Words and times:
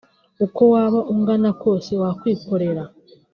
uko 0.45 0.61
waba 0.73 0.99
ungana 1.13 1.49
kose 1.61 1.91
wakwikorera 2.01 2.83